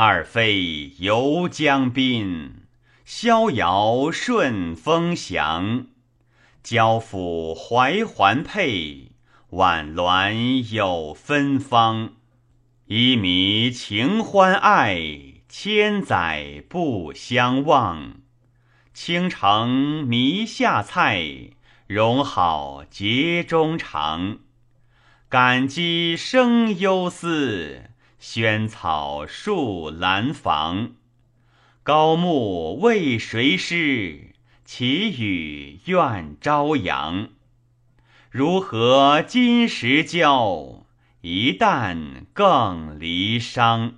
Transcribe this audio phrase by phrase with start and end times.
[0.00, 2.62] 二妃游江滨，
[3.04, 5.88] 逍遥顺风翔。
[6.62, 9.10] 交府怀环佩，
[9.50, 12.12] 婉鸾有芬芳。
[12.86, 18.20] 一迷情欢爱，千载不相忘。
[18.94, 21.24] 倾城迷下菜，
[21.88, 24.38] 容好节中肠。
[25.28, 30.94] 感激生忧思，萱草树兰房。
[31.84, 34.34] 高木为谁诗？
[34.64, 37.28] 祈雨愿朝阳。
[38.30, 40.84] 如何金石交？
[41.20, 43.92] 一旦更离殇。